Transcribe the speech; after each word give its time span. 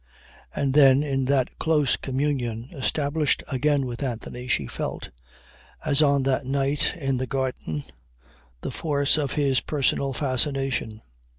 And 0.55 0.73
then, 0.73 1.03
in 1.03 1.25
that 1.25 1.59
close 1.59 1.95
communion 1.95 2.69
established 2.71 3.43
again 3.51 3.85
with 3.85 4.01
Anthony, 4.01 4.47
she 4.47 4.65
felt 4.65 5.11
as 5.85 6.01
on 6.01 6.23
that 6.23 6.43
night 6.43 6.95
in 6.97 7.17
the 7.17 7.27
garden 7.27 7.83
the 8.61 8.71
force 8.71 9.15
of 9.19 9.33
his 9.33 9.59
personal 9.61 10.11
fascination. 10.11 11.03